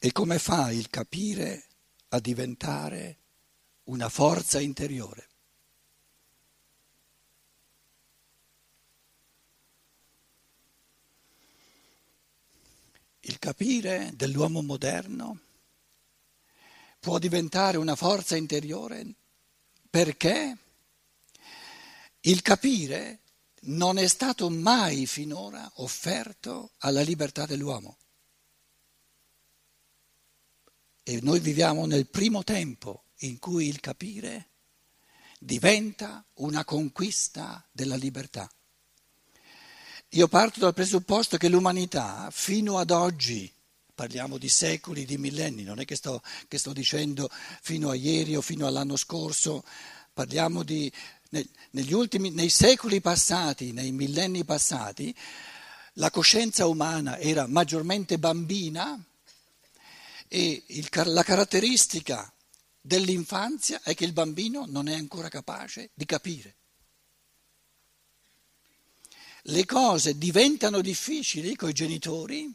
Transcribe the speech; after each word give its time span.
E 0.00 0.12
come 0.12 0.38
fa 0.38 0.70
il 0.70 0.88
capire 0.90 1.64
a 2.10 2.20
diventare 2.20 3.18
una 3.84 4.08
forza 4.08 4.60
interiore? 4.60 5.26
Il 13.20 13.40
capire 13.40 14.12
dell'uomo 14.14 14.62
moderno 14.62 15.40
può 17.00 17.18
diventare 17.18 17.76
una 17.76 17.96
forza 17.96 18.36
interiore 18.36 19.14
perché 19.90 20.56
il 22.20 22.42
capire 22.42 23.20
non 23.62 23.98
è 23.98 24.06
stato 24.06 24.48
mai 24.48 25.06
finora 25.06 25.70
offerto 25.76 26.70
alla 26.78 27.02
libertà 27.02 27.46
dell'uomo. 27.46 27.96
E 31.08 31.20
noi 31.22 31.40
viviamo 31.40 31.86
nel 31.86 32.06
primo 32.06 32.44
tempo 32.44 33.04
in 33.20 33.38
cui 33.38 33.66
il 33.66 33.80
capire 33.80 34.50
diventa 35.38 36.22
una 36.34 36.66
conquista 36.66 37.66
della 37.72 37.96
libertà. 37.96 38.46
Io 40.10 40.28
parto 40.28 40.60
dal 40.60 40.74
presupposto 40.74 41.38
che 41.38 41.48
l'umanità 41.48 42.28
fino 42.30 42.76
ad 42.76 42.90
oggi, 42.90 43.50
parliamo 43.94 44.36
di 44.36 44.50
secoli, 44.50 45.06
di 45.06 45.16
millenni, 45.16 45.62
non 45.62 45.80
è 45.80 45.86
che 45.86 45.96
sto, 45.96 46.20
che 46.46 46.58
sto 46.58 46.74
dicendo 46.74 47.30
fino 47.62 47.88
a 47.88 47.94
ieri 47.94 48.36
o 48.36 48.42
fino 48.42 48.66
all'anno 48.66 48.96
scorso, 48.96 49.64
parliamo 50.12 50.62
di 50.62 50.92
negli 51.70 51.94
ultimi, 51.94 52.32
nei 52.32 52.50
secoli 52.50 53.00
passati, 53.00 53.72
nei 53.72 53.92
millenni 53.92 54.44
passati, 54.44 55.16
la 55.94 56.10
coscienza 56.10 56.66
umana 56.66 57.16
era 57.16 57.46
maggiormente 57.46 58.18
bambina 58.18 59.02
e 60.28 60.62
il, 60.66 60.88
la 61.04 61.22
caratteristica 61.22 62.32
dell'infanzia 62.80 63.80
è 63.82 63.94
che 63.94 64.04
il 64.04 64.12
bambino 64.12 64.64
non 64.66 64.88
è 64.88 64.94
ancora 64.94 65.28
capace 65.28 65.90
di 65.94 66.04
capire. 66.04 66.56
Le 69.42 69.64
cose 69.64 70.18
diventano 70.18 70.80
difficili 70.80 71.56
con 71.56 71.70
i 71.70 71.72
genitori 71.72 72.52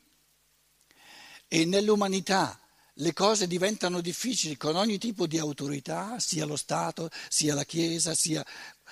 e 1.47 1.65
nell'umanità 1.65 2.59
le 2.97 3.13
cose 3.13 3.47
diventano 3.47 4.01
difficili 4.01 4.55
con 4.55 4.75
ogni 4.75 4.99
tipo 4.99 5.25
di 5.25 5.39
autorità, 5.39 6.19
sia 6.19 6.45
lo 6.45 6.55
Stato, 6.55 7.09
sia 7.27 7.55
la 7.55 7.63
Chiesa, 7.63 8.13
sia, 8.13 8.45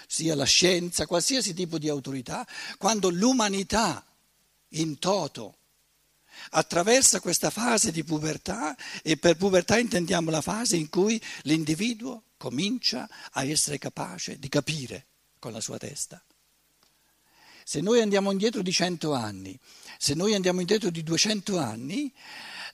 sia 0.08 0.34
la 0.36 0.46
scienza, 0.46 1.06
qualsiasi 1.06 1.54
tipo 1.54 1.78
di 1.78 1.88
autorità, 1.88 2.48
quando 2.80 3.10
l'umanità 3.10 4.04
in 4.70 4.98
toto 4.98 5.58
attraversa 6.50 7.20
questa 7.20 7.50
fase 7.50 7.92
di 7.92 8.04
pubertà 8.04 8.76
e 9.02 9.18
per 9.18 9.38
pubertà 9.38 9.78
intendiamo 9.78 10.30
la 10.30 10.42
fase 10.42 10.76
in 10.76 10.90
cui 10.90 11.22
l'individuo 11.44 12.24
comincia 12.38 13.08
a 13.32 13.44
essere 13.44 13.78
capace 13.78 14.40
di 14.40 14.50
capire 14.50 15.06
con 15.40 15.52
la 15.52 15.62
sua 15.62 15.78
testa. 15.78 16.22
Se 17.64 17.80
noi 17.80 18.02
andiamo 18.02 18.32
indietro 18.32 18.62
di 18.62 18.72
cento 18.72 19.14
anni, 19.14 19.58
se 19.98 20.14
noi 20.14 20.34
andiamo 20.34 20.60
indietro 20.60 20.90
di 20.90 21.04
duecento 21.04 21.60
anni, 21.60 22.12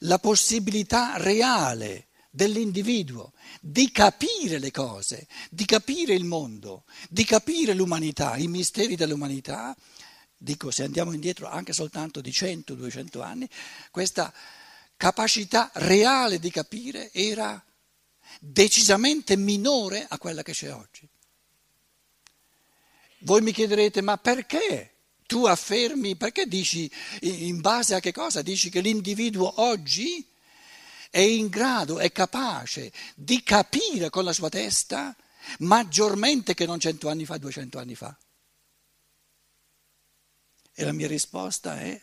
la 0.02 0.18
possibilità 0.18 1.18
reale 1.18 2.08
dell'individuo 2.30 3.34
di 3.60 3.92
capire 3.92 4.60
le 4.60 4.72
cose, 4.72 5.28
di 5.50 5.66
capire 5.66 6.14
il 6.14 6.24
mondo, 6.24 6.86
di 7.10 7.26
capire 7.26 7.74
l'umanità, 7.74 8.38
i 8.38 8.48
misteri 8.48 8.96
dell'umanità, 8.96 9.76
dico 10.38 10.72
se 10.72 10.84
andiamo 10.84 11.14
indietro 11.14 11.48
anche 11.48 11.74
soltanto 11.74 12.22
di 12.22 12.30
100-200 12.30 13.22
anni, 13.22 13.50
questa 13.92 14.34
capacità 14.96 15.72
reale 15.76 16.40
di 16.40 16.52
capire 16.52 17.12
era 17.12 17.64
decisamente 18.40 19.36
minore 19.36 20.06
a 20.08 20.18
quella 20.18 20.44
che 20.44 20.54
c'è 20.54 20.74
oggi. 20.74 21.08
Voi 23.20 23.42
mi 23.42 23.52
chiederete 23.52 24.02
ma 24.02 24.18
perché? 24.18 24.94
Tu 25.28 25.46
affermi, 25.46 26.16
perché 26.16 26.48
dici, 26.48 26.90
in 27.22 27.60
base 27.60 27.96
a 27.96 28.00
che 28.00 28.14
cosa? 28.14 28.42
Dici 28.42 28.70
che 28.70 28.80
l'individuo 28.80 29.62
oggi 29.62 30.26
è 31.10 31.20
in 31.20 31.48
grado, 31.50 32.00
è 32.00 32.12
capace 32.14 32.94
di 33.14 33.44
capire 33.44 34.10
con 34.10 34.24
la 34.24 34.32
sua 34.32 34.48
testa 34.48 35.14
maggiormente 35.60 36.54
che 36.54 36.66
non 36.66 36.80
cento 36.80 37.10
anni 37.10 37.26
fa, 37.26 37.38
duecento 37.38 37.78
anni 37.78 37.96
fa. 37.96 38.18
E 40.80 40.84
la 40.84 40.92
mia 40.92 41.08
risposta 41.08 41.80
è 41.80 42.00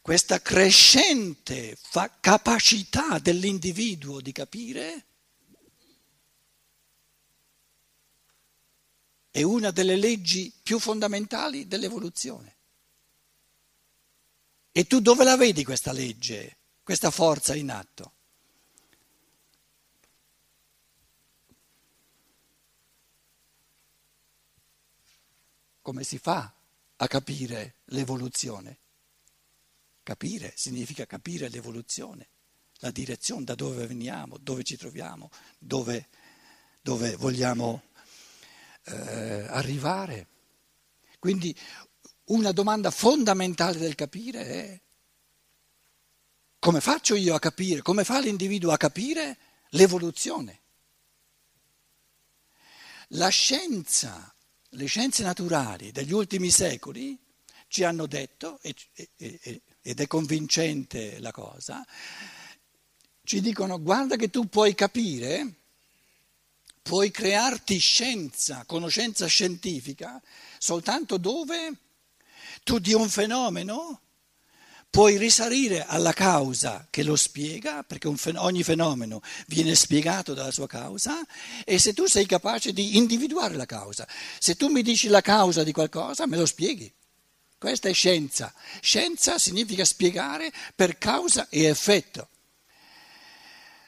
questa 0.00 0.40
crescente 0.40 1.76
capacità 2.20 3.18
dell'individuo 3.18 4.20
di 4.20 4.30
capire 4.30 5.06
è 9.32 9.42
una 9.42 9.72
delle 9.72 9.96
leggi 9.96 10.52
più 10.62 10.78
fondamentali 10.78 11.66
dell'evoluzione. 11.66 12.56
E 14.70 14.86
tu 14.86 15.00
dove 15.00 15.24
la 15.24 15.36
vedi 15.36 15.64
questa 15.64 15.90
legge, 15.90 16.58
questa 16.84 17.10
forza 17.10 17.56
in 17.56 17.72
atto? 17.72 18.12
Come 25.82 26.04
si 26.04 26.18
fa 26.18 26.53
a 27.04 27.08
capire 27.08 27.76
l'evoluzione? 27.86 28.78
Capire 30.02 30.52
significa 30.56 31.06
capire 31.06 31.48
l'evoluzione, 31.48 32.28
la 32.78 32.90
direzione 32.90 33.44
da 33.44 33.54
dove 33.54 33.86
veniamo, 33.86 34.36
dove 34.38 34.64
ci 34.64 34.76
troviamo, 34.76 35.30
dove, 35.58 36.08
dove 36.82 37.16
vogliamo 37.16 37.82
eh, 38.84 39.46
arrivare. 39.48 40.26
Quindi 41.18 41.56
una 42.24 42.52
domanda 42.52 42.90
fondamentale 42.90 43.78
del 43.78 43.94
capire 43.94 44.44
è 44.44 44.80
come 46.58 46.80
faccio 46.80 47.14
io 47.14 47.34
a 47.34 47.38
capire, 47.38 47.82
come 47.82 48.04
fa 48.04 48.18
l'individuo 48.20 48.72
a 48.72 48.78
capire 48.78 49.36
l'evoluzione? 49.70 50.62
La 53.08 53.28
scienza, 53.28 54.33
le 54.74 54.86
scienze 54.86 55.22
naturali 55.22 55.92
degli 55.92 56.12
ultimi 56.12 56.50
secoli 56.50 57.18
ci 57.68 57.82
hanno 57.82 58.06
detto, 58.06 58.60
ed 58.62 59.60
è 59.82 60.06
convincente 60.06 61.18
la 61.18 61.32
cosa, 61.32 61.84
ci 63.24 63.40
dicono 63.40 63.80
guarda 63.80 64.16
che 64.16 64.30
tu 64.30 64.48
puoi 64.48 64.74
capire 64.74 65.62
puoi 66.84 67.10
crearti 67.10 67.78
scienza, 67.78 68.64
conoscenza 68.66 69.26
scientifica, 69.26 70.20
soltanto 70.58 71.16
dove 71.16 71.72
tu 72.62 72.78
di 72.78 72.92
un 72.92 73.08
fenomeno 73.08 74.02
puoi 74.94 75.16
risalire 75.16 75.84
alla 75.84 76.12
causa 76.12 76.86
che 76.88 77.02
lo 77.02 77.16
spiega, 77.16 77.82
perché 77.82 78.08
fen- 78.14 78.36
ogni 78.36 78.62
fenomeno 78.62 79.22
viene 79.48 79.74
spiegato 79.74 80.34
dalla 80.34 80.52
sua 80.52 80.68
causa, 80.68 81.20
e 81.64 81.80
se 81.80 81.92
tu 81.94 82.06
sei 82.06 82.26
capace 82.26 82.72
di 82.72 82.96
individuare 82.96 83.56
la 83.56 83.66
causa, 83.66 84.06
se 84.38 84.54
tu 84.54 84.68
mi 84.68 84.82
dici 84.82 85.08
la 85.08 85.20
causa 85.20 85.64
di 85.64 85.72
qualcosa, 85.72 86.28
me 86.28 86.36
lo 86.36 86.46
spieghi. 86.46 86.88
Questa 87.58 87.88
è 87.88 87.92
scienza. 87.92 88.54
Scienza 88.80 89.36
significa 89.36 89.84
spiegare 89.84 90.52
per 90.76 90.96
causa 90.96 91.48
e 91.50 91.64
effetto. 91.64 92.28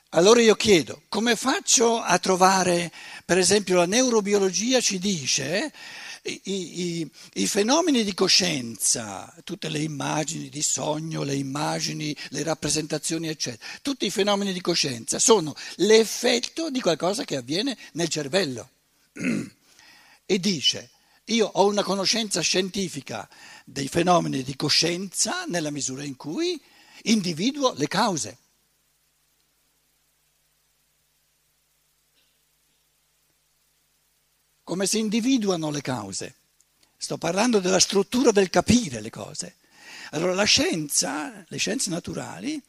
Allora 0.09 0.41
io 0.41 0.57
chiedo, 0.57 1.03
come 1.09 1.37
faccio 1.37 2.01
a 2.01 2.19
trovare, 2.19 2.91
per 3.25 3.39
esempio 3.39 3.77
la 3.77 3.87
neurobiologia 3.87 4.81
ci 4.81 4.99
dice, 4.99 5.73
i, 6.27 7.01
i, 7.01 7.11
i, 7.35 7.47
fenomeni 7.47 8.05
di 8.05 8.15
coscienza, 8.15 9.33
tutte 9.45 9.69
le 9.69 9.79
immagini 9.79 10.49
di 10.49 10.63
sogno, 10.63 11.23
le 11.23 11.35
immagini, 11.35 12.17
le 12.31 12.43
rappresentazioni, 12.43 13.29
eccetera, 13.29 13.65
tutti 13.83 14.07
i 14.07 14.11
fenomeni 14.11 14.53
di 14.53 14.61
coscienza 14.61 15.19
sono 15.19 15.55
l'effetto 15.77 16.71
di 16.71 16.81
qualcosa 16.81 17.25
che 17.25 17.37
avviene 17.37 17.77
nel 17.93 18.09
cervello. 18.09 18.71
E 20.29 20.41
dice, 20.41 20.91
io 21.27 21.47
ho 21.47 21.67
una 21.67 21.85
conoscenza 21.85 22.41
scientifica 22.41 23.29
dei 23.65 23.87
fenomeni 23.87 24.43
di 24.43 24.57
coscienza 24.57 25.45
nella 25.45 25.71
misura 25.71 26.03
in 26.03 26.17
cui 26.17 26.61
individuo 27.03 27.73
le 27.77 27.87
cause. 27.87 28.39
Come 34.67 34.87
si 34.87 34.99
individuano 34.99 35.71
le 35.71 35.81
cause. 35.81 36.35
Sto 36.97 37.19
parlando 37.19 37.61
della 37.61 37.79
struttura 37.79 38.33
del 38.33 38.51
capire 38.51 39.01
le 39.01 39.11
cose. 39.11 39.59
Allora 40.11 40.35
la 40.35 40.43
scienza, 40.43 41.45
le 41.47 41.57
scienze 41.57 41.89
naturali, 41.89 42.61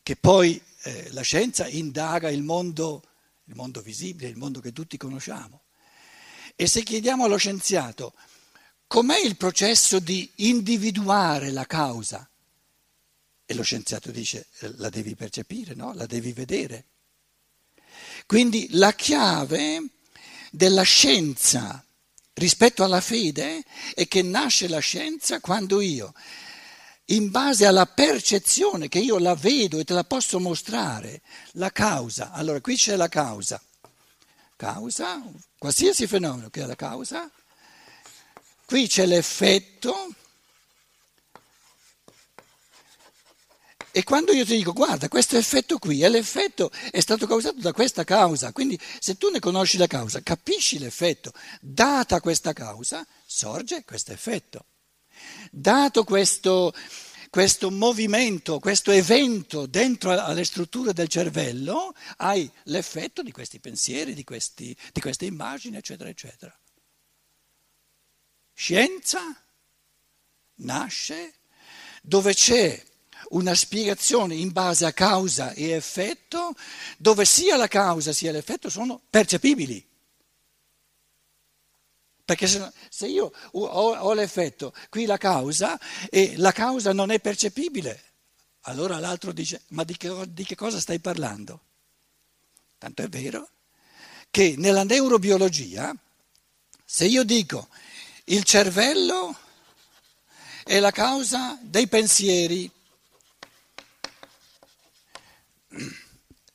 che 0.00 0.14
poi 0.14 0.62
eh, 0.82 1.08
la 1.10 1.22
scienza 1.22 1.66
indaga 1.66 2.30
il 2.30 2.44
mondo, 2.44 3.02
il 3.46 3.56
mondo 3.56 3.80
visibile, 3.80 4.28
il 4.28 4.36
mondo 4.36 4.60
che 4.60 4.72
tutti 4.72 4.96
conosciamo. 4.96 5.62
E 6.54 6.68
se 6.68 6.84
chiediamo 6.84 7.24
allo 7.24 7.36
scienziato 7.36 8.14
com'è 8.86 9.18
il 9.18 9.36
processo 9.36 9.98
di 9.98 10.30
individuare 10.36 11.50
la 11.50 11.66
causa, 11.66 12.30
E 13.44 13.54
lo 13.54 13.62
scienziato 13.64 14.12
dice 14.12 14.46
eh, 14.60 14.72
la 14.76 14.88
devi 14.88 15.16
percepire, 15.16 15.74
no? 15.74 15.92
la 15.94 16.06
devi 16.06 16.32
vedere. 16.32 16.84
Quindi 18.24 18.68
la 18.70 18.94
chiave 18.94 19.97
della 20.50 20.82
scienza 20.82 21.82
rispetto 22.34 22.84
alla 22.84 23.00
fede 23.00 23.64
è 23.94 24.06
che 24.08 24.22
nasce 24.22 24.68
la 24.68 24.78
scienza 24.78 25.40
quando 25.40 25.80
io, 25.80 26.14
in 27.06 27.30
base 27.30 27.66
alla 27.66 27.86
percezione 27.86 28.88
che 28.88 28.98
io 28.98 29.18
la 29.18 29.34
vedo 29.34 29.78
e 29.78 29.84
te 29.84 29.94
la 29.94 30.04
posso 30.04 30.38
mostrare, 30.38 31.22
la 31.52 31.70
causa, 31.70 32.32
allora 32.32 32.60
qui 32.60 32.76
c'è 32.76 32.96
la 32.96 33.08
causa, 33.08 33.60
causa, 34.56 35.22
qualsiasi 35.58 36.06
fenomeno 36.06 36.48
che 36.50 36.62
è 36.62 36.66
la 36.66 36.76
causa, 36.76 37.30
qui 38.64 38.86
c'è 38.86 39.06
l'effetto, 39.06 40.08
E 43.98 44.04
quando 44.04 44.30
io 44.30 44.44
ti 44.44 44.56
dico, 44.56 44.72
guarda, 44.72 45.08
questo 45.08 45.36
effetto 45.36 45.78
qui, 45.78 46.02
è 46.02 46.08
l'effetto 46.08 46.70
è 46.92 47.00
stato 47.00 47.26
causato 47.26 47.58
da 47.58 47.72
questa 47.72 48.04
causa, 48.04 48.52
quindi 48.52 48.78
se 49.00 49.16
tu 49.16 49.28
ne 49.28 49.40
conosci 49.40 49.76
la 49.76 49.88
causa, 49.88 50.22
capisci 50.22 50.78
l'effetto, 50.78 51.32
data 51.60 52.20
questa 52.20 52.52
causa, 52.52 53.04
sorge 53.26 53.82
questo 53.82 54.12
effetto. 54.12 54.66
Dato 55.50 56.04
questo, 56.04 56.72
questo 57.28 57.72
movimento, 57.72 58.60
questo 58.60 58.92
evento 58.92 59.66
dentro 59.66 60.12
alle 60.12 60.44
strutture 60.44 60.92
del 60.92 61.08
cervello, 61.08 61.92
hai 62.18 62.48
l'effetto 62.66 63.24
di 63.24 63.32
questi 63.32 63.58
pensieri, 63.58 64.14
di, 64.14 64.22
questi, 64.22 64.76
di 64.92 65.00
queste 65.00 65.24
immagini, 65.24 65.76
eccetera, 65.76 66.08
eccetera. 66.08 66.56
Scienza 68.54 69.44
nasce 70.58 71.34
dove 72.00 72.32
c'è 72.32 72.86
una 73.30 73.54
spiegazione 73.54 74.34
in 74.34 74.52
base 74.52 74.84
a 74.84 74.92
causa 74.92 75.52
e 75.52 75.70
effetto, 75.70 76.54
dove 76.96 77.24
sia 77.24 77.56
la 77.56 77.68
causa 77.68 78.12
sia 78.12 78.32
l'effetto 78.32 78.68
sono 78.70 79.00
percepibili. 79.10 79.86
Perché 82.24 82.46
se, 82.46 83.06
io 83.06 83.32
ho, 83.52 84.12
l'effetto, 84.12 84.74
qui 84.90 85.06
la 85.06 85.16
causa, 85.16 85.78
e 86.10 86.34
la 86.36 86.52
causa 86.52 86.92
non 86.92 87.10
è 87.10 87.20
percepibile, 87.20 88.02
allora 88.62 88.98
l'altro 88.98 89.32
dice, 89.32 89.62
ma 89.68 89.82
di 89.82 89.96
che, 89.96 90.12
di 90.28 90.44
che 90.44 90.54
cosa 90.54 90.78
stai 90.78 90.98
parlando? 90.98 91.60
Tanto 92.76 93.02
è 93.02 93.08
vero 93.08 93.48
che 94.30 94.54
nella 94.58 94.84
neurobiologia, 94.84 95.94
se 96.84 97.06
io 97.06 97.24
dico 97.24 97.68
il 98.24 98.44
cervello 98.44 99.36
è 100.64 100.78
la 100.80 100.90
causa 100.90 101.58
dei 101.62 101.88
pensieri, 101.88 102.70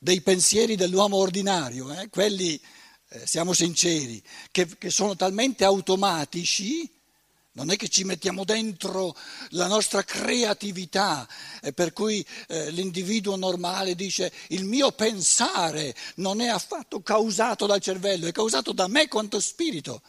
dei 0.03 0.21
pensieri 0.21 0.75
dell'uomo 0.75 1.17
ordinario, 1.17 1.91
eh, 1.93 2.09
quelli, 2.09 2.59
eh, 3.09 3.25
siamo 3.25 3.53
sinceri, 3.53 4.21
che, 4.51 4.67
che 4.77 4.89
sono 4.89 5.15
talmente 5.15 5.63
automatici, 5.63 6.89
non 7.53 7.69
è 7.69 7.75
che 7.75 7.87
ci 7.87 8.03
mettiamo 8.03 8.43
dentro 8.43 9.15
la 9.49 9.67
nostra 9.67 10.03
creatività, 10.03 11.27
eh, 11.61 11.71
per 11.71 11.93
cui 11.93 12.25
eh, 12.47 12.71
l'individuo 12.71 13.35
normale 13.35 13.95
dice 13.95 14.31
il 14.49 14.65
mio 14.65 14.91
pensare 14.91 15.95
non 16.15 16.41
è 16.41 16.47
affatto 16.47 17.01
causato 17.01 17.65
dal 17.65 17.79
cervello, 17.79 18.27
è 18.27 18.31
causato 18.31 18.71
da 18.71 18.87
me 18.87 19.07
quanto 19.07 19.39
spirito. 19.39 20.01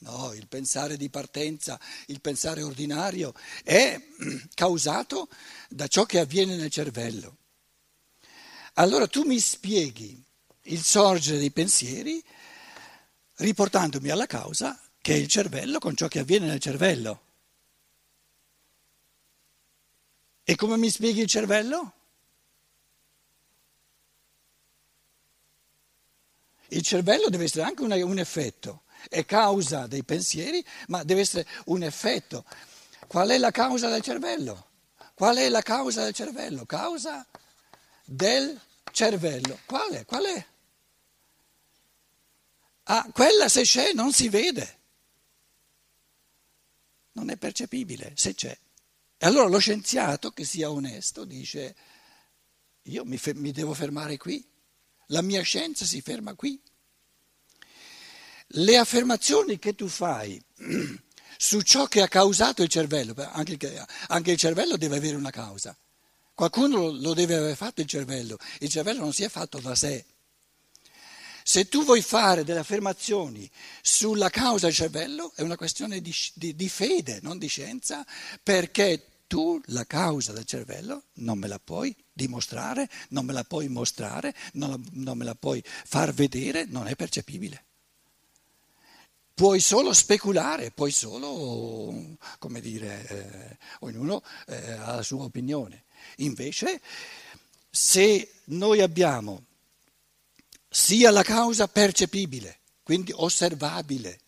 No, 0.00 0.32
il 0.34 0.48
pensare 0.48 0.96
di 0.96 1.08
partenza, 1.08 1.80
il 2.06 2.20
pensare 2.20 2.62
ordinario 2.62 3.32
è 3.62 4.00
causato 4.54 5.28
da 5.68 5.86
ciò 5.86 6.04
che 6.04 6.18
avviene 6.18 6.56
nel 6.56 6.70
cervello. 6.70 7.38
Allora 8.74 9.06
tu 9.06 9.22
mi 9.24 9.38
spieghi 9.38 10.20
il 10.62 10.82
sorgere 10.82 11.38
dei 11.38 11.50
pensieri 11.50 12.22
riportandomi 13.36 14.08
alla 14.08 14.26
causa 14.26 14.80
che 15.00 15.12
è 15.14 15.16
il 15.16 15.28
cervello 15.28 15.78
con 15.78 15.94
ciò 15.94 16.08
che 16.08 16.20
avviene 16.20 16.46
nel 16.46 16.60
cervello. 16.60 17.20
E 20.42 20.56
come 20.56 20.76
mi 20.76 20.90
spieghi 20.90 21.20
il 21.20 21.28
cervello? 21.28 21.92
Il 26.68 26.82
cervello 26.82 27.28
deve 27.28 27.44
essere 27.44 27.64
anche 27.64 27.82
un, 27.82 28.18
effetto, 28.18 28.82
è 29.08 29.24
causa 29.24 29.86
dei 29.86 30.02
pensieri, 30.02 30.64
ma 30.88 31.04
deve 31.04 31.20
essere 31.20 31.46
un 31.66 31.82
effetto. 31.82 32.44
Qual 33.06 33.28
è 33.28 33.38
la 33.38 33.50
causa 33.50 33.88
del 33.88 34.02
cervello? 34.02 34.70
Qual 35.14 35.36
è 35.36 35.48
la 35.48 35.62
causa 35.62 36.02
del 36.02 36.14
cervello? 36.14 36.64
Causa 36.64 37.24
del 38.04 38.60
cervello. 38.92 39.58
Quale? 39.64 40.04
Qual 40.04 40.24
è? 40.24 40.46
Ah, 42.84 43.08
quella 43.12 43.48
se 43.48 43.62
c'è 43.62 43.92
non 43.92 44.12
si 44.12 44.28
vede, 44.28 44.78
non 47.12 47.30
è 47.30 47.36
percepibile 47.36 48.12
se 48.14 48.34
c'è. 48.34 48.56
E 49.16 49.26
allora 49.26 49.48
lo 49.48 49.58
scienziato 49.58 50.32
che 50.32 50.44
sia 50.44 50.70
onesto 50.70 51.24
dice, 51.24 51.74
io 52.82 53.04
mi, 53.04 53.18
mi 53.36 53.52
devo 53.52 53.72
fermare 53.72 54.18
qui, 54.18 54.46
la 55.08 55.22
mia 55.22 55.42
scienza 55.42 55.86
si 55.86 56.02
ferma 56.02 56.34
qui. 56.34 56.60
Le 58.48 58.76
affermazioni 58.76 59.58
che 59.58 59.74
tu 59.74 59.88
fai 59.88 60.42
su 61.38 61.62
ciò 61.62 61.86
che 61.86 62.02
ha 62.02 62.08
causato 62.08 62.62
il 62.62 62.68
cervello, 62.68 63.14
anche, 63.16 63.86
anche 64.08 64.32
il 64.32 64.38
cervello 64.38 64.76
deve 64.76 64.96
avere 64.96 65.16
una 65.16 65.30
causa. 65.30 65.74
Qualcuno 66.34 66.90
lo 66.90 67.14
deve 67.14 67.36
aver 67.36 67.56
fatto 67.56 67.80
il 67.80 67.86
cervello, 67.86 68.36
il 68.58 68.68
cervello 68.68 69.00
non 69.00 69.12
si 69.12 69.22
è 69.22 69.28
fatto 69.28 69.60
da 69.60 69.74
sé. 69.74 70.04
Se 71.46 71.68
tu 71.68 71.84
vuoi 71.84 72.00
fare 72.00 72.42
delle 72.42 72.60
affermazioni 72.60 73.48
sulla 73.82 74.30
causa 74.30 74.66
del 74.66 74.74
cervello 74.74 75.32
è 75.36 75.42
una 75.42 75.56
questione 75.56 76.00
di, 76.00 76.14
di, 76.34 76.56
di 76.56 76.68
fede, 76.68 77.20
non 77.22 77.38
di 77.38 77.46
scienza, 77.46 78.04
perché 78.42 79.24
tu 79.26 79.60
la 79.66 79.84
causa 79.84 80.32
del 80.32 80.44
cervello 80.44 81.04
non 81.14 81.38
me 81.38 81.46
la 81.46 81.58
puoi 81.58 81.94
dimostrare, 82.12 82.88
non 83.10 83.24
me 83.26 83.32
la 83.32 83.44
puoi 83.44 83.68
mostrare, 83.68 84.34
non, 84.54 84.70
la, 84.70 84.78
non 84.92 85.18
me 85.18 85.24
la 85.24 85.34
puoi 85.34 85.62
far 85.64 86.12
vedere, 86.12 86.64
non 86.64 86.88
è 86.88 86.96
percepibile. 86.96 87.64
Puoi 89.34 89.60
solo 89.60 89.92
speculare, 89.92 90.70
puoi 90.70 90.92
solo, 90.92 92.16
come 92.38 92.60
dire, 92.60 93.06
eh, 93.08 93.58
ognuno 93.80 94.22
eh, 94.46 94.72
ha 94.72 94.94
la 94.94 95.02
sua 95.02 95.24
opinione. 95.24 95.84
Invece, 96.16 96.80
se 97.70 98.40
noi 98.46 98.80
abbiamo 98.80 99.44
sia 100.68 101.10
la 101.10 101.22
causa 101.22 101.68
percepibile, 101.68 102.58
quindi 102.82 103.12
osservabile, 103.14 104.18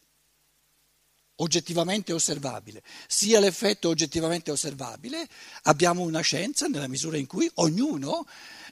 oggettivamente 1.36 2.12
osservabile, 2.12 2.82
sia 3.08 3.40
l'effetto 3.40 3.88
oggettivamente 3.88 4.50
osservabile, 4.50 5.28
abbiamo 5.62 6.02
una 6.02 6.20
scienza 6.20 6.66
nella 6.66 6.86
misura 6.86 7.16
in 7.16 7.26
cui 7.26 7.50
ognuno 7.54 8.26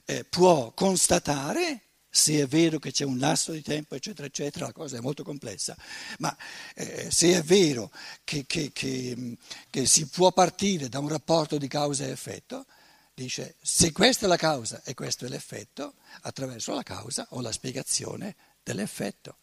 eh, 0.04 0.24
può 0.24 0.70
constatare 0.72 1.82
se 2.08 2.40
è 2.40 2.46
vero 2.46 2.78
che 2.78 2.92
c'è 2.92 3.04
un 3.04 3.18
lasso 3.18 3.50
di 3.50 3.60
tempo, 3.60 3.96
eccetera, 3.96 4.28
eccetera, 4.28 4.66
la 4.66 4.72
cosa 4.72 4.96
è 4.96 5.00
molto 5.00 5.24
complessa, 5.24 5.76
ma 6.18 6.34
eh, 6.76 7.10
se 7.10 7.36
è 7.36 7.42
vero 7.42 7.90
che, 8.22 8.44
che, 8.46 8.70
che, 8.72 9.36
che 9.68 9.86
si 9.86 10.06
può 10.06 10.30
partire 10.30 10.88
da 10.88 11.00
un 11.00 11.08
rapporto 11.08 11.58
di 11.58 11.66
causa 11.66 12.04
e 12.04 12.10
effetto, 12.10 12.66
dice 13.14 13.56
se 13.62 13.92
questa 13.92 14.26
è 14.26 14.28
la 14.28 14.36
causa 14.36 14.82
e 14.82 14.94
questo 14.94 15.24
è 15.24 15.28
l'effetto, 15.28 15.94
attraverso 16.22 16.74
la 16.74 16.82
causa 16.82 17.26
ho 17.30 17.40
la 17.40 17.52
spiegazione 17.52 18.34
dell'effetto. 18.62 19.38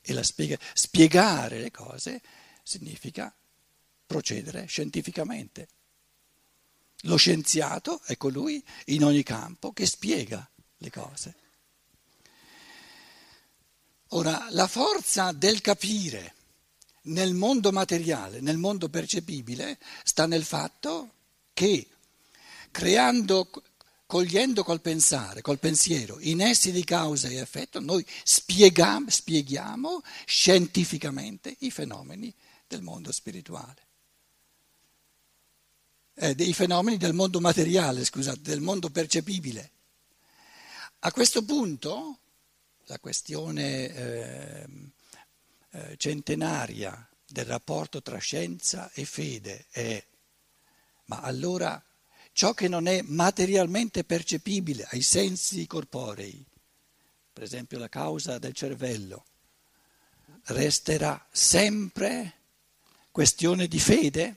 E 0.00 0.24
spiega, 0.24 0.58
spiegare 0.72 1.58
le 1.58 1.70
cose 1.70 2.20
significa 2.62 3.32
procedere 4.06 4.66
scientificamente. 4.66 5.68
Lo 7.02 7.16
scienziato 7.16 8.00
è 8.04 8.16
colui 8.16 8.64
in 8.86 9.04
ogni 9.04 9.22
campo 9.22 9.72
che 9.72 9.86
spiega 9.86 10.48
le 10.78 10.90
cose. 10.90 11.34
Ora, 14.08 14.46
la 14.50 14.66
forza 14.66 15.32
del 15.32 15.60
capire 15.60 16.34
nel 17.04 17.34
mondo 17.34 17.72
materiale, 17.72 18.40
nel 18.40 18.58
mondo 18.58 18.88
percepibile, 18.88 19.78
sta 20.04 20.26
nel 20.26 20.44
fatto 20.44 21.14
che 21.54 21.88
creando, 22.72 23.48
cogliendo 24.06 24.64
col 24.64 24.80
pensare, 24.80 25.42
col 25.42 25.60
pensiero, 25.60 26.18
i 26.18 26.34
nessi 26.34 26.72
di 26.72 26.82
causa 26.82 27.28
e 27.28 27.36
effetto, 27.36 27.78
noi 27.78 28.04
spieghiamo, 28.24 29.08
spieghiamo 29.08 30.02
scientificamente 30.24 31.54
i 31.60 31.70
fenomeni 31.70 32.34
del 32.66 32.82
mondo 32.82 33.12
spirituale. 33.12 33.86
Eh, 36.14 36.34
dei 36.34 36.52
fenomeni 36.52 36.96
del 36.96 37.14
mondo 37.14 37.40
materiale, 37.40 38.04
scusate, 38.04 38.40
del 38.40 38.60
mondo 38.60 38.90
percepibile. 38.90 39.70
A 41.00 41.12
questo 41.12 41.44
punto 41.44 42.18
la 42.86 42.98
questione 42.98 43.94
eh, 43.94 44.66
eh, 45.70 45.96
centenaria 45.96 47.08
del 47.26 47.46
rapporto 47.46 48.02
tra 48.02 48.18
scienza 48.18 48.90
e 48.92 49.04
fede 49.04 49.66
è, 49.70 50.04
ma 51.06 51.20
allora 51.20 51.82
ciò 52.32 52.54
che 52.54 52.66
non 52.68 52.86
è 52.86 53.02
materialmente 53.02 54.04
percepibile 54.04 54.86
ai 54.90 55.02
sensi 55.02 55.66
corporei, 55.66 56.44
per 57.32 57.42
esempio 57.42 57.78
la 57.78 57.88
causa 57.88 58.38
del 58.38 58.54
cervello, 58.54 59.24
resterà 60.46 61.26
sempre 61.30 62.40
questione 63.10 63.68
di 63.68 63.78
fede? 63.78 64.36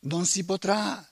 Non 0.00 0.26
si 0.26 0.44
potrà 0.44 1.06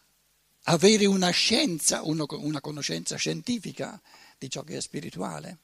avere 0.64 1.06
una 1.06 1.30
scienza, 1.30 2.02
una 2.02 2.60
conoscenza 2.60 3.16
scientifica 3.16 4.00
di 4.36 4.50
ciò 4.50 4.62
che 4.64 4.76
è 4.76 4.80
spirituale? 4.80 5.58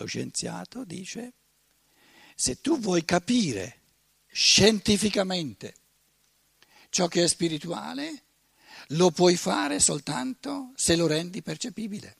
Lo 0.00 0.06
scienziato 0.06 0.84
dice, 0.84 1.34
se 2.34 2.62
tu 2.62 2.78
vuoi 2.78 3.04
capire 3.04 3.80
scientificamente 4.28 5.74
ciò 6.88 7.06
che 7.06 7.24
è 7.24 7.28
spirituale, 7.28 8.22
lo 8.88 9.10
puoi 9.10 9.36
fare 9.36 9.78
soltanto 9.78 10.72
se 10.74 10.96
lo 10.96 11.06
rendi 11.06 11.42
percepibile. 11.42 12.16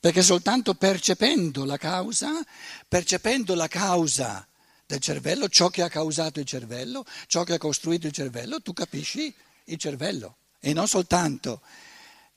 Perché 0.00 0.22
soltanto 0.22 0.74
percependo 0.74 1.64
la 1.64 1.76
causa, 1.76 2.44
percependo 2.88 3.54
la 3.54 3.68
causa 3.68 4.46
del 4.84 4.98
cervello, 4.98 5.48
ciò 5.48 5.68
che 5.68 5.82
ha 5.82 5.88
causato 5.88 6.40
il 6.40 6.46
cervello, 6.46 7.06
ciò 7.28 7.44
che 7.44 7.54
ha 7.54 7.58
costruito 7.58 8.08
il 8.08 8.12
cervello, 8.12 8.60
tu 8.60 8.72
capisci 8.72 9.32
il 9.66 9.78
cervello 9.78 10.38
e 10.58 10.72
non 10.72 10.88
soltanto 10.88 11.62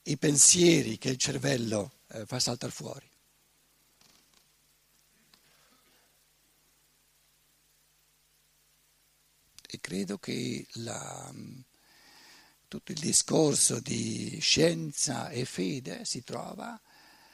i 0.04 0.18
pensieri 0.18 1.00
che 1.00 1.10
il 1.10 1.18
cervello 1.18 1.94
eh, 2.10 2.26
fa 2.26 2.40
saltare 2.40 2.72
fuori. 2.72 3.10
E 9.70 9.80
credo 9.82 10.18
che 10.18 10.66
la, 10.76 11.34
tutto 12.68 12.92
il 12.92 13.00
discorso 13.00 13.80
di 13.80 14.38
scienza 14.40 15.30
e 15.30 15.46
fede 15.46 16.06
si 16.06 16.24
trova 16.24 16.80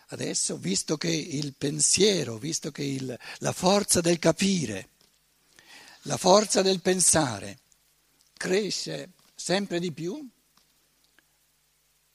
adesso, 0.07 0.57
visto 0.57 0.97
che 0.97 1.09
il 1.09 1.53
pensiero, 1.55 2.37
visto 2.37 2.71
che 2.71 2.83
il, 2.83 3.19
la 3.37 3.51
forza 3.51 4.01
del 4.01 4.19
capire, 4.19 4.89
la 6.03 6.17
forza 6.17 6.61
del 6.61 6.81
pensare 6.81 7.59
cresce 8.33 9.11
sempre 9.35 9.79
di 9.79 9.91
più, 9.91 10.27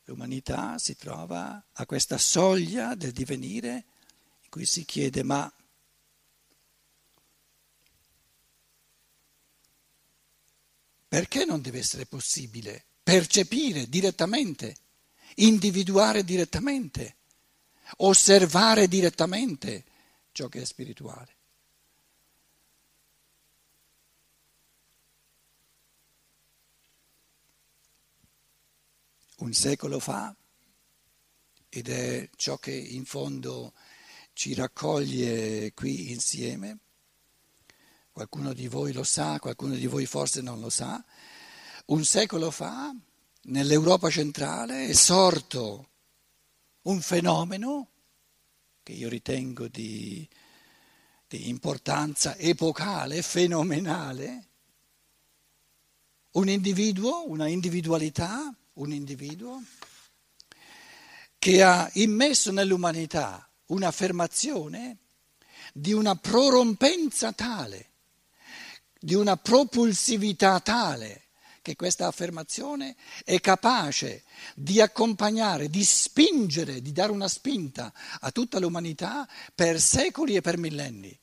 L'umanità 0.08 0.78
si 0.78 0.96
trova 0.96 1.62
a 1.70 1.84
questa 1.84 2.16
soglia 2.16 2.94
del 2.94 3.12
divenire 3.12 3.84
in 4.40 4.48
cui 4.48 4.64
si 4.64 4.86
chiede 4.86 5.22
ma 5.22 5.52
perché 11.06 11.44
non 11.44 11.60
deve 11.60 11.80
essere 11.80 12.06
possibile 12.06 12.86
percepire 13.02 13.86
direttamente, 13.86 14.76
individuare 15.36 16.24
direttamente, 16.24 17.16
osservare 17.98 18.88
direttamente 18.88 19.84
ciò 20.32 20.48
che 20.48 20.62
è 20.62 20.64
spirituale? 20.64 21.36
Un 29.48 29.54
secolo 29.54 29.98
fa 29.98 30.36
ed 31.70 31.88
è 31.88 32.28
ciò 32.36 32.58
che 32.58 32.70
in 32.70 33.06
fondo 33.06 33.72
ci 34.34 34.52
raccoglie 34.52 35.72
qui 35.72 36.10
insieme. 36.10 36.80
Qualcuno 38.12 38.52
di 38.52 38.68
voi 38.68 38.92
lo 38.92 39.04
sa, 39.04 39.38
qualcuno 39.38 39.74
di 39.74 39.86
voi 39.86 40.04
forse 40.04 40.42
non 40.42 40.60
lo 40.60 40.68
sa. 40.68 41.02
Un 41.86 42.04
secolo 42.04 42.50
fa, 42.50 42.94
nell'Europa 43.44 44.10
centrale, 44.10 44.86
è 44.86 44.92
sorto 44.92 45.88
un 46.82 47.00
fenomeno 47.00 47.88
che 48.82 48.92
io 48.92 49.08
ritengo 49.08 49.66
di, 49.66 50.28
di 51.26 51.48
importanza 51.48 52.36
epocale, 52.36 53.22
fenomenale, 53.22 54.48
un 56.32 56.50
individuo, 56.50 57.26
una 57.30 57.48
individualità 57.48 58.54
un 58.78 58.92
individuo 58.92 59.62
che 61.38 61.62
ha 61.62 61.88
immesso 61.94 62.50
nell'umanità 62.50 63.48
un'affermazione 63.66 64.98
di 65.72 65.92
una 65.92 66.16
prorompenza 66.16 67.32
tale, 67.32 67.90
di 68.98 69.14
una 69.14 69.36
propulsività 69.36 70.58
tale, 70.60 71.24
che 71.62 71.76
questa 71.76 72.06
affermazione 72.06 72.96
è 73.24 73.40
capace 73.40 74.24
di 74.54 74.80
accompagnare, 74.80 75.68
di 75.68 75.84
spingere, 75.84 76.80
di 76.80 76.92
dare 76.92 77.12
una 77.12 77.28
spinta 77.28 77.92
a 78.20 78.30
tutta 78.30 78.58
l'umanità 78.58 79.28
per 79.54 79.80
secoli 79.80 80.34
e 80.36 80.40
per 80.40 80.56
millenni. 80.56 81.16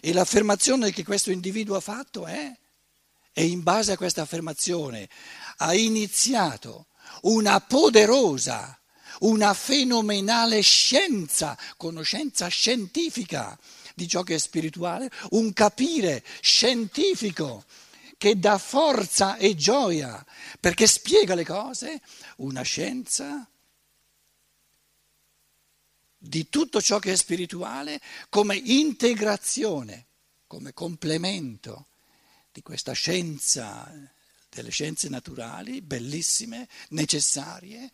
E 0.00 0.12
l'affermazione 0.12 0.90
che 0.90 1.04
questo 1.04 1.30
individuo 1.30 1.76
ha 1.76 1.80
fatto 1.80 2.24
è, 2.26 2.56
e 3.36 3.46
in 3.46 3.64
base 3.64 3.92
a 3.92 3.96
questa 3.96 4.22
affermazione 4.22 5.08
ha 5.58 5.74
iniziato 5.74 6.86
una 7.22 7.60
poderosa, 7.60 8.78
una 9.20 9.54
fenomenale 9.54 10.60
scienza, 10.60 11.56
conoscenza 11.76 12.48
scientifica 12.48 13.58
di 13.94 14.08
ciò 14.08 14.22
che 14.22 14.34
è 14.34 14.38
spirituale, 14.38 15.10
un 15.30 15.52
capire 15.52 16.24
scientifico 16.40 17.64
che 18.18 18.38
dà 18.38 18.58
forza 18.58 19.36
e 19.36 19.54
gioia 19.54 20.24
perché 20.58 20.86
spiega 20.86 21.34
le 21.34 21.44
cose, 21.44 22.00
una 22.36 22.62
scienza 22.62 23.48
di 26.16 26.48
tutto 26.48 26.80
ciò 26.80 26.98
che 26.98 27.12
è 27.12 27.16
spirituale 27.16 28.00
come 28.30 28.56
integrazione, 28.56 30.06
come 30.46 30.72
complemento 30.72 31.88
di 32.50 32.62
questa 32.62 32.92
scienza 32.92 34.13
delle 34.54 34.70
scienze 34.70 35.08
naturali, 35.08 35.82
bellissime, 35.82 36.68
necessarie, 36.90 37.90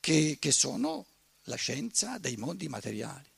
che, 0.00 0.36
che 0.38 0.52
sono 0.52 1.06
la 1.44 1.56
scienza 1.56 2.18
dei 2.18 2.36
mondi 2.36 2.68
materiali. 2.68 3.32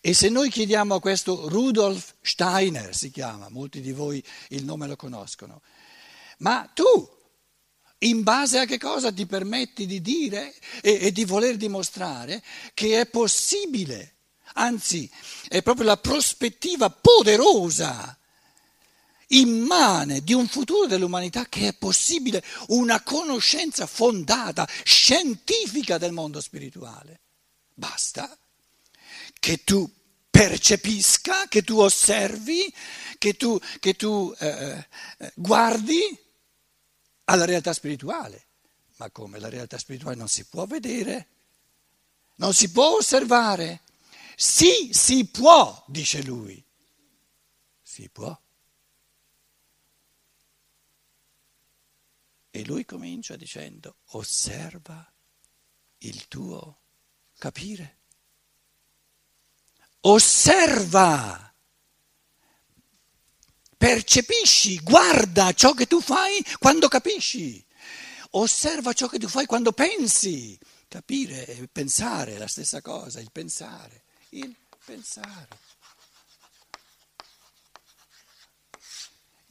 E 0.00 0.14
se 0.14 0.28
noi 0.28 0.50
chiediamo 0.50 0.94
a 0.94 1.00
questo 1.00 1.48
Rudolf 1.48 2.14
Steiner, 2.20 2.94
si 2.94 3.10
chiama, 3.10 3.48
molti 3.48 3.80
di 3.80 3.92
voi 3.92 4.22
il 4.48 4.64
nome 4.64 4.86
lo 4.86 4.96
conoscono, 4.96 5.62
ma 6.38 6.70
tu 6.72 7.18
in 7.98 8.22
base 8.22 8.58
a 8.58 8.64
che 8.64 8.78
cosa 8.78 9.12
ti 9.12 9.26
permetti 9.26 9.86
di 9.86 10.00
dire 10.00 10.54
e, 10.80 10.98
e 11.00 11.12
di 11.12 11.24
voler 11.24 11.56
dimostrare 11.56 12.42
che 12.72 13.00
è 13.00 13.06
possibile, 13.06 14.14
anzi 14.54 15.10
è 15.48 15.62
proprio 15.62 15.86
la 15.86 15.98
prospettiva 15.98 16.88
poderosa 16.90 18.18
immane 19.30 20.22
di 20.22 20.32
un 20.32 20.48
futuro 20.48 20.86
dell'umanità 20.86 21.46
che 21.46 21.68
è 21.68 21.74
possibile, 21.74 22.44
una 22.68 23.02
conoscenza 23.02 23.86
fondata, 23.86 24.68
scientifica 24.84 25.98
del 25.98 26.12
mondo 26.12 26.40
spirituale. 26.40 27.20
Basta 27.74 28.36
che 29.38 29.64
tu 29.64 29.90
percepisca, 30.30 31.48
che 31.48 31.62
tu 31.62 31.78
osservi, 31.78 32.72
che 33.18 33.34
tu, 33.34 33.58
che 33.78 33.94
tu 33.94 34.34
eh, 34.38 34.86
eh, 35.18 35.32
guardi 35.34 36.00
alla 37.24 37.44
realtà 37.44 37.72
spirituale. 37.72 38.46
Ma 38.96 39.10
come 39.10 39.38
la 39.38 39.48
realtà 39.48 39.78
spirituale 39.78 40.16
non 40.16 40.28
si 40.28 40.44
può 40.44 40.66
vedere, 40.66 41.28
non 42.36 42.52
si 42.52 42.70
può 42.70 42.96
osservare. 42.96 43.82
Sì, 44.36 44.90
si 44.92 45.26
può, 45.26 45.84
dice 45.86 46.22
lui. 46.22 46.62
Si 47.82 48.08
può. 48.08 48.38
E 52.50 52.64
lui 52.64 52.84
comincia 52.84 53.36
dicendo, 53.36 53.98
osserva 54.10 55.10
il 55.98 56.26
tuo 56.28 56.80
capire. 57.38 57.98
Osserva, 60.02 61.54
percepisci, 63.76 64.78
guarda 64.80 65.52
ciò 65.52 65.74
che 65.74 65.86
tu 65.86 66.00
fai 66.00 66.42
quando 66.58 66.88
capisci. 66.88 67.64
Osserva 68.30 68.92
ciò 68.92 69.08
che 69.08 69.18
tu 69.18 69.28
fai 69.28 69.46
quando 69.46 69.72
pensi. 69.72 70.58
Capire 70.88 71.46
e 71.46 71.68
pensare 71.68 72.34
è 72.34 72.38
la 72.38 72.48
stessa 72.48 72.80
cosa, 72.80 73.20
il 73.20 73.30
pensare, 73.30 74.04
il 74.30 74.56
pensare. 74.84 75.48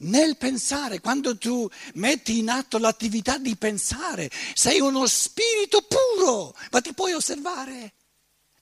Nel 0.02 0.36
pensare, 0.36 1.00
quando 1.00 1.36
tu 1.36 1.68
metti 1.94 2.38
in 2.38 2.48
atto 2.48 2.78
l'attività 2.78 3.38
di 3.38 3.56
pensare, 3.56 4.30
sei 4.54 4.80
uno 4.80 5.06
spirito 5.06 5.82
puro, 5.82 6.54
ma 6.70 6.80
ti 6.80 6.92
puoi 6.94 7.12
osservare, 7.12 7.94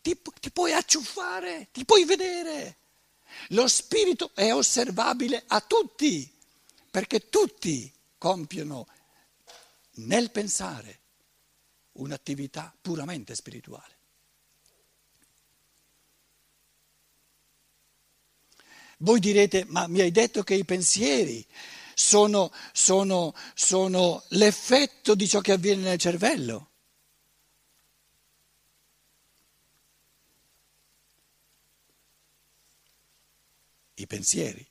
ti, 0.00 0.18
ti 0.40 0.50
puoi 0.50 0.73
acciuffare, 0.73 1.68
ti 1.73 1.85
puoi 1.85 2.04
vedere. 2.04 2.76
Lo 3.49 3.68
spirito 3.68 4.33
è 4.35 4.52
osservabile 4.52 5.45
a 5.47 5.61
tutti, 5.61 6.28
perché 6.90 7.28
tutti 7.28 7.92
compiono 8.16 8.87
nel 9.95 10.30
pensare 10.30 11.00
un'attività 11.92 12.75
puramente 12.80 13.35
spirituale. 13.35 13.98
Voi 18.99 19.21
direte, 19.21 19.64
ma 19.67 19.87
mi 19.87 20.00
hai 20.00 20.11
detto 20.11 20.43
che 20.43 20.55
i 20.55 20.64
pensieri 20.64 21.47
sono, 21.95 22.52
sono, 22.73 23.35
sono 23.55 24.25
l'effetto 24.31 25.14
di 25.14 25.28
ciò 25.28 25.40
che 25.40 25.52
avviene 25.52 25.83
nel 25.83 25.99
cervello. 25.99 26.71
I 33.95 34.07
pensieri, 34.07 34.67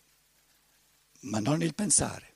ma 1.22 1.40
non 1.40 1.62
il 1.62 1.74
pensare. 1.74 2.36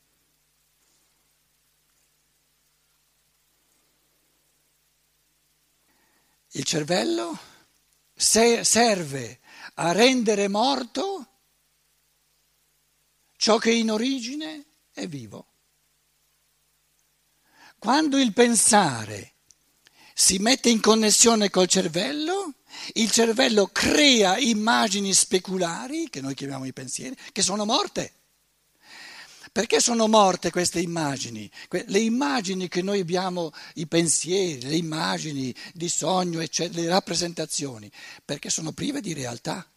Il 6.54 6.66
cervello 6.66 7.38
serve 8.14 9.40
a 9.76 9.94
rendere 9.94 10.50
morto 10.50 11.31
ciò 13.42 13.58
che 13.58 13.72
in 13.72 13.90
origine 13.90 14.66
è 14.94 15.08
vivo. 15.08 15.48
Quando 17.80 18.20
il 18.20 18.34
pensare 18.34 19.34
si 20.14 20.38
mette 20.38 20.70
in 20.70 20.80
connessione 20.80 21.50
col 21.50 21.66
cervello, 21.66 22.54
il 22.94 23.10
cervello 23.10 23.66
crea 23.66 24.38
immagini 24.38 25.12
speculari, 25.12 26.08
che 26.12 26.22
noi 26.22 26.36
chiamiamo 26.36 26.66
i 26.66 26.72
pensieri, 26.72 27.18
che 27.32 27.42
sono 27.42 27.66
morte. 27.66 28.14
Perché 29.52 29.80
sono 29.80 30.08
morte 30.08 30.52
queste 30.52 30.80
immagini? 30.80 31.50
Le 31.68 32.00
immagini 32.00 32.68
che 32.68 32.84
noi 32.84 33.00
abbiamo, 33.00 33.52
i 33.74 33.88
pensieri, 33.88 34.62
le 34.62 34.76
immagini 34.76 35.52
di 35.74 35.90
sogno, 35.90 36.42
eccetera, 36.42 36.80
le 36.80 36.90
rappresentazioni, 36.90 37.92
perché 38.24 38.52
sono 38.52 38.72
prive 38.72 39.02
di 39.02 39.14
realtà. 39.14 39.68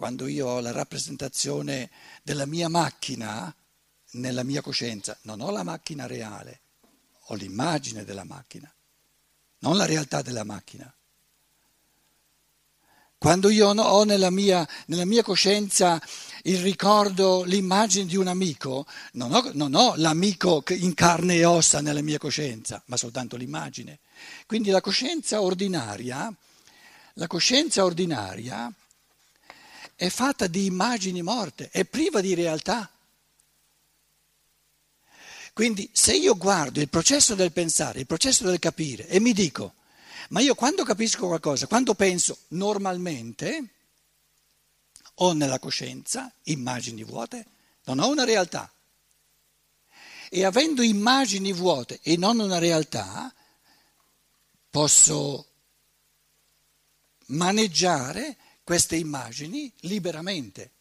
Quando 0.00 0.26
io 0.28 0.46
ho 0.46 0.60
la 0.60 0.72
rappresentazione 0.72 1.90
della 2.22 2.46
mia 2.46 2.70
macchina 2.70 3.54
nella 4.12 4.42
mia 4.44 4.62
coscienza, 4.62 5.14
non 5.24 5.42
ho 5.42 5.50
la 5.50 5.62
macchina 5.62 6.06
reale, 6.06 6.62
ho 7.26 7.34
l'immagine 7.34 8.02
della 8.02 8.24
macchina, 8.24 8.72
non 9.58 9.76
la 9.76 9.84
realtà 9.84 10.22
della 10.22 10.42
macchina. 10.42 10.90
Quando 13.18 13.50
io 13.50 13.68
ho 13.68 14.04
nella 14.04 14.30
mia, 14.30 14.66
nella 14.86 15.04
mia 15.04 15.22
coscienza 15.22 16.00
il 16.44 16.60
ricordo, 16.60 17.42
l'immagine 17.42 18.06
di 18.06 18.16
un 18.16 18.28
amico, 18.28 18.86
non 19.12 19.34
ho, 19.34 19.50
non 19.52 19.74
ho 19.74 19.92
l'amico 19.96 20.64
in 20.68 20.94
carne 20.94 21.34
e 21.34 21.44
ossa 21.44 21.82
nella 21.82 22.00
mia 22.00 22.16
coscienza, 22.16 22.82
ma 22.86 22.96
soltanto 22.96 23.36
l'immagine. 23.36 23.98
Quindi 24.46 24.70
la 24.70 24.80
coscienza 24.80 25.42
ordinaria, 25.42 26.34
la 27.12 27.26
coscienza 27.26 27.84
ordinaria 27.84 28.74
è 30.00 30.08
fatta 30.08 30.46
di 30.46 30.64
immagini 30.64 31.20
morte, 31.20 31.68
è 31.68 31.84
priva 31.84 32.22
di 32.22 32.32
realtà. 32.32 32.90
Quindi 35.52 35.90
se 35.92 36.16
io 36.16 36.38
guardo 36.38 36.80
il 36.80 36.88
processo 36.88 37.34
del 37.34 37.52
pensare, 37.52 38.00
il 38.00 38.06
processo 38.06 38.44
del 38.44 38.58
capire 38.58 39.06
e 39.08 39.20
mi 39.20 39.34
dico, 39.34 39.74
ma 40.30 40.40
io 40.40 40.54
quando 40.54 40.84
capisco 40.84 41.26
qualcosa, 41.26 41.66
quando 41.66 41.92
penso 41.92 42.38
normalmente, 42.48 43.74
ho 45.16 45.34
nella 45.34 45.58
coscienza 45.58 46.32
immagini 46.44 47.04
vuote, 47.04 47.44
non 47.84 47.98
ho 47.98 48.08
una 48.08 48.24
realtà. 48.24 48.72
E 50.30 50.44
avendo 50.46 50.80
immagini 50.80 51.52
vuote 51.52 51.98
e 52.00 52.16
non 52.16 52.38
una 52.38 52.56
realtà, 52.56 53.30
posso 54.70 55.46
maneggiare 57.26 58.38
queste 58.70 58.94
immagini 58.94 59.72
liberamente. 59.80 60.74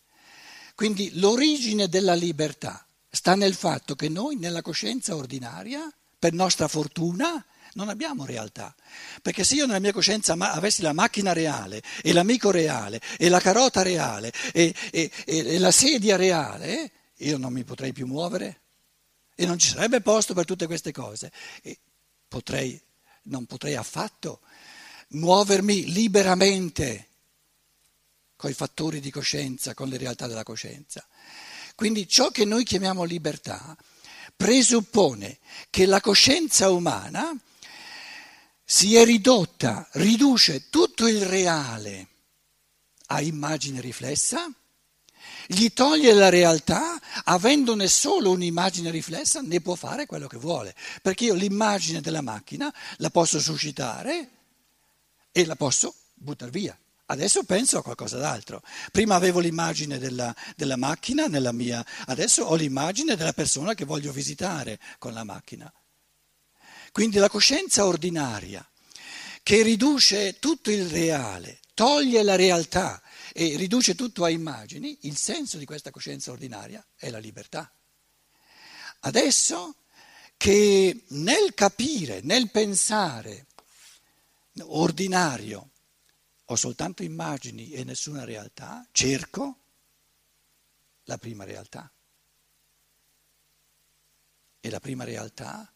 Quindi 0.76 1.10
l'origine 1.18 1.88
della 1.88 2.14
libertà 2.14 2.86
sta 3.10 3.34
nel 3.34 3.56
fatto 3.56 3.96
che 3.96 4.10
noi 4.10 4.36
nella 4.36 4.62
coscienza 4.62 5.16
ordinaria, 5.16 5.92
per 6.20 6.34
nostra 6.34 6.68
fortuna, 6.68 7.44
non 7.74 7.90
abbiamo 7.90 8.28
realtà. 8.28 8.76
Perché 9.24 9.44
se 9.44 9.56
io 9.56 9.66
nella 9.66 9.80
mia 9.80 9.92
coscienza 9.92 10.34
avessi 10.34 10.84
la 10.84 10.94
macchina 10.94 11.34
reale 11.34 11.82
e 12.04 12.14
l'amico 12.14 12.52
reale 12.52 13.02
e 13.18 13.28
la 13.28 13.40
carota 13.40 13.82
reale 13.82 14.32
e, 14.54 14.72
e, 14.92 15.10
e 15.26 15.58
la 15.58 15.72
sedia 15.72 16.16
reale, 16.16 16.92
io 17.16 17.40
non 17.40 17.52
mi 17.52 17.64
potrei 17.64 17.92
più 17.92 18.06
muovere 18.06 18.62
e 19.34 19.48
non 19.48 19.58
ci 19.58 19.70
sarebbe 19.70 20.02
posto 20.02 20.36
per 20.36 20.46
tutte 20.46 20.68
queste 20.68 20.92
cose. 20.92 21.32
E 21.64 21.80
potrei, 22.28 22.80
non 23.24 23.48
potrei 23.48 23.74
affatto 23.74 24.42
muovermi 25.08 25.92
liberamente 25.92 27.09
con 28.40 28.50
i 28.50 28.54
fattori 28.54 29.02
di 29.02 29.12
coscienza, 29.12 29.74
con 29.74 29.90
le 29.90 29.98
realtà 29.98 30.26
della 30.26 30.44
coscienza. 30.44 31.06
Quindi 31.76 32.08
ciò 32.08 32.30
che 32.30 32.46
noi 32.46 32.64
chiamiamo 32.64 33.04
libertà 33.04 33.76
presuppone 34.34 35.40
che 35.70 35.86
la 35.86 36.00
coscienza 36.00 36.70
umana 36.70 37.38
si 38.64 38.96
è 38.96 39.04
ridotta, 39.04 39.86
riduce 39.96 40.70
tutto 40.70 41.06
il 41.06 41.26
reale 41.26 42.08
a 43.08 43.20
immagine 43.20 43.82
riflessa, 43.82 44.50
gli 45.46 45.74
toglie 45.74 46.14
la 46.14 46.30
realtà, 46.30 46.98
avendone 47.26 47.90
solo 47.90 48.32
un'immagine 48.32 48.90
riflessa 48.90 49.42
ne 49.42 49.60
può 49.60 49.76
fare 49.76 50.06
quello 50.06 50.28
che 50.28 50.38
vuole, 50.38 50.74
perché 51.02 51.26
io 51.26 51.34
l'immagine 51.34 52.00
della 52.00 52.22
macchina 52.22 52.74
la 53.00 53.10
posso 53.10 53.42
suscitare 53.42 54.30
e 55.30 55.46
la 55.46 55.58
posso 55.58 55.94
buttare 56.14 56.52
via. 56.52 56.80
Adesso 57.12 57.44
penso 57.44 57.80
a 57.80 57.84
qualcosa 57.84 58.18
d'altro. 58.18 58.62
Prima 58.92 59.16
avevo 59.16 59.40
l'immagine 59.40 59.98
della, 59.98 60.36
della, 60.56 60.76
macchina 60.76 61.26
nella 61.26 61.52
mia, 61.52 61.84
adesso 62.06 62.44
ho 62.44 62.54
l'immagine 62.54 63.16
della 63.16 63.34
persona 63.34 63.74
che 63.74 63.84
voglio 63.84 64.12
visitare 64.12 64.80
con 65.00 65.14
la 65.14 65.24
macchina. 65.24 65.72
Quindi 66.92 67.18
la 67.18 67.30
coscienza 67.30 67.86
ordinaria 67.86 68.68
che 69.42 69.64
riduce 69.64 70.38
tutto 70.38 70.70
il 70.70 70.88
reale, 70.88 71.62
toglie 71.74 72.22
la 72.22 72.36
realtà 72.36 73.02
e 73.34 73.58
riduce 73.58 73.96
tutto 73.96 74.24
a 74.24 74.30
immagini, 74.30 74.96
il 75.02 75.18
senso 75.18 75.58
di 75.58 75.66
questa 75.66 75.90
coscienza 75.90 76.32
ordinaria 76.32 76.86
è 76.96 77.10
la 77.10 77.18
libertà. 77.18 77.72
Adesso 79.00 79.78
che 80.38 81.06
nel 81.08 81.56
capire, 81.56 82.20
nel 82.22 82.52
pensare 82.52 83.48
ordinario, 84.62 85.72
ho 86.52 86.56
soltanto 86.56 87.04
immagini 87.04 87.72
e 87.72 87.84
nessuna 87.84 88.24
realtà, 88.24 88.86
cerco 88.92 89.58
la 91.04 91.18
prima 91.20 91.44
realtà. 91.44 91.92
E 94.60 94.70
la 94.70 94.80
prima 94.80 95.04
realtà 95.04 95.72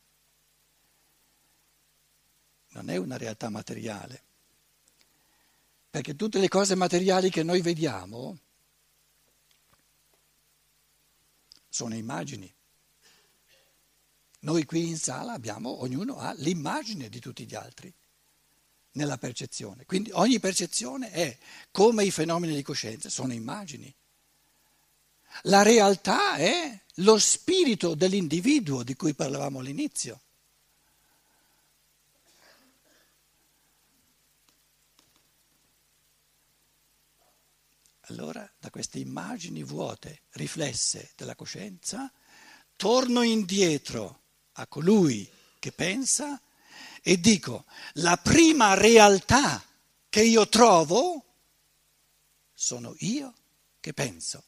non 2.69 2.89
è 2.89 2.97
una 2.97 3.17
realtà 3.17 3.49
materiale, 3.49 4.23
perché 5.91 6.15
tutte 6.15 6.39
le 6.39 6.47
cose 6.47 6.73
materiali 6.73 7.29
che 7.29 7.43
noi 7.43 7.61
vediamo 7.61 8.39
sono 11.69 11.93
immagini. 11.93 12.51
Noi 14.39 14.65
qui 14.65 14.87
in 14.87 14.97
sala 14.97 15.33
abbiamo, 15.33 15.81
ognuno 15.81 16.17
ha 16.17 16.33
l'immagine 16.33 17.09
di 17.09 17.19
tutti 17.19 17.45
gli 17.45 17.53
altri 17.53 17.93
nella 18.93 19.17
percezione. 19.17 19.85
Quindi 19.85 20.09
ogni 20.13 20.39
percezione 20.39 21.11
è 21.11 21.37
come 21.71 22.03
i 22.03 22.11
fenomeni 22.11 22.55
di 22.55 22.63
coscienza, 22.63 23.09
sono 23.09 23.33
immagini. 23.33 23.93
La 25.43 25.61
realtà 25.61 26.35
è 26.35 26.79
lo 26.97 27.17
spirito 27.17 27.95
dell'individuo 27.95 28.83
di 28.83 28.95
cui 28.95 29.13
parlavamo 29.13 29.59
all'inizio. 29.59 30.21
Allora, 38.07 38.47
da 38.59 38.69
queste 38.69 38.99
immagini 38.99 39.63
vuote, 39.63 40.23
riflesse 40.31 41.11
della 41.15 41.35
coscienza, 41.35 42.11
torno 42.75 43.21
indietro 43.21 44.21
a 44.53 44.67
colui 44.67 45.27
che 45.57 45.71
pensa 45.71 46.39
e 47.05 47.19
dico, 47.19 47.65
la 47.95 48.15
prima 48.15 48.75
realtà 48.75 49.61
che 50.07 50.23
io 50.23 50.47
trovo 50.47 51.23
sono 52.53 52.95
io 52.99 53.33
che 53.81 53.93
penso, 53.93 54.43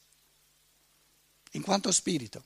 in 1.51 1.61
quanto 1.61 1.91
spirito. 1.91 2.45